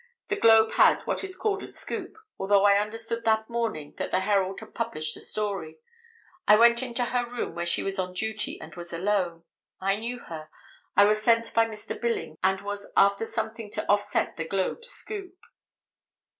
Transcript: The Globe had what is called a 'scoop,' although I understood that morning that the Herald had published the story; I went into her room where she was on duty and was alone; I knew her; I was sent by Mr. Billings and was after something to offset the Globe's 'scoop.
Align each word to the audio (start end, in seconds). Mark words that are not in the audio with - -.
The 0.29 0.35
Globe 0.35 0.71
had 0.71 1.03
what 1.05 1.23
is 1.23 1.35
called 1.35 1.61
a 1.61 1.67
'scoop,' 1.67 2.17
although 2.39 2.63
I 2.65 2.79
understood 2.79 3.23
that 3.25 3.51
morning 3.51 3.93
that 3.99 4.09
the 4.09 4.21
Herald 4.21 4.59
had 4.59 4.73
published 4.73 5.13
the 5.13 5.21
story; 5.21 5.77
I 6.47 6.55
went 6.55 6.81
into 6.81 7.05
her 7.05 7.29
room 7.29 7.53
where 7.53 7.67
she 7.67 7.83
was 7.83 7.99
on 7.99 8.13
duty 8.13 8.59
and 8.59 8.73
was 8.73 8.91
alone; 8.93 9.43
I 9.79 9.97
knew 9.97 10.17
her; 10.17 10.49
I 10.97 11.05
was 11.05 11.21
sent 11.21 11.53
by 11.53 11.65
Mr. 11.65 12.01
Billings 12.01 12.39
and 12.41 12.61
was 12.61 12.91
after 12.97 13.27
something 13.27 13.69
to 13.73 13.87
offset 13.87 14.37
the 14.37 14.45
Globe's 14.45 14.89
'scoop. 14.89 15.35